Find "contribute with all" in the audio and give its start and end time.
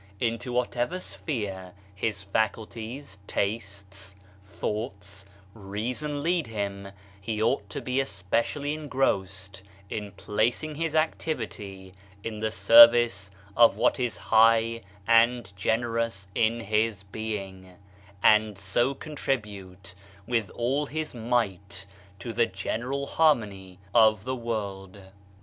18.95-20.87